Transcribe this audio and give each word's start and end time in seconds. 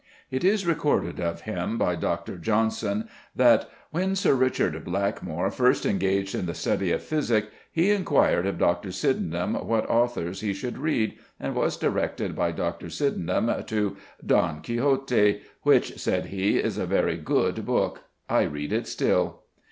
It 0.31 0.43
is 0.43 0.65
recorded 0.65 1.19
of 1.19 1.41
him 1.41 1.77
by 1.77 1.95
Dr. 1.95 2.35
Johnson 2.39 3.07
that, 3.35 3.69
"when 3.91 4.15
Sir 4.15 4.33
Richard 4.33 4.83
Blackmore 4.83 5.51
first 5.51 5.85
engaged 5.85 6.33
in 6.33 6.47
the 6.47 6.55
study 6.55 6.91
of 6.91 7.03
physic, 7.03 7.51
he 7.71 7.91
inquired 7.91 8.47
of 8.47 8.57
Dr. 8.57 8.91
Sydenham 8.91 9.53
what 9.53 9.87
authors 9.87 10.41
he 10.41 10.53
should 10.53 10.79
read, 10.79 11.19
and 11.39 11.53
was 11.53 11.77
directed 11.77 12.35
by 12.35 12.51
Dr. 12.51 12.89
Sydenham 12.89 13.63
to 13.67 13.95
"Don 14.25 14.61
Quixote," 14.61 15.43
"which," 15.61 15.99
said 15.99 16.25
he, 16.25 16.57
"is 16.57 16.79
a 16.79 16.87
very 16.87 17.17
good 17.17 17.63
book; 17.63 18.01
I 18.27 18.41
read 18.41 18.73
it 18.73 18.87
still." 18.87 19.43